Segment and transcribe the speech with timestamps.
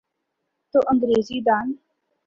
[0.73, 1.79] تو انگریزی دان۔